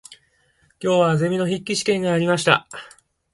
[0.79, 2.67] 今日はゼミの筆記試験がありました。